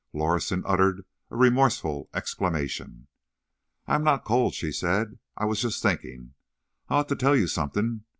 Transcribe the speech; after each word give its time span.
Lorison 0.13 0.63
uttered 0.65 1.05
a 1.29 1.35
remorseful 1.35 2.09
exclamation. 2.11 3.05
"I'm 3.85 4.03
not 4.03 4.23
cold," 4.25 4.55
she 4.55 4.71
said. 4.71 5.19
"I 5.37 5.45
was 5.45 5.61
just 5.61 5.83
thinking. 5.83 6.33
I 6.89 6.95
ought 6.95 7.09
to 7.09 7.15
tell 7.15 7.35
you 7.35 7.45
something. 7.45 8.03